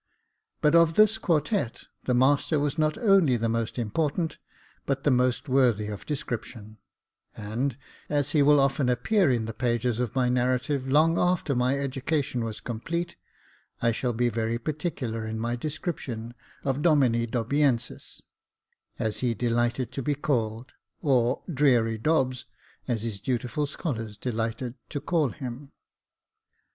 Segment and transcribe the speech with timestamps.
[0.61, 4.39] But of this quartette, the master was not only the most im portant,
[4.87, 6.79] but the most worthy of description;
[7.37, 7.77] and,
[8.09, 12.43] as he will often appear in the pages of my narrative long after my education
[12.43, 13.15] was complete,
[13.79, 16.33] I shall be very particular in my description
[16.63, 18.23] of Domine Dobiensis,
[18.97, 20.71] as he delighted to be called,
[21.03, 22.45] or Dreary Dobs,
[22.87, 25.71] as his dutiful scholars delighted to call him.